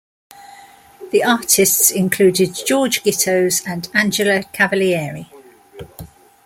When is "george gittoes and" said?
2.65-3.87